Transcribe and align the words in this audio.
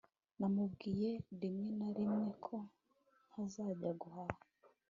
namubwiye 0.39 1.11
rimwe 1.41 1.67
na 1.79 1.89
rimwe 1.97 2.29
ko 2.45 2.55
ntazajya 3.29 3.91
guhaha 4.01 4.39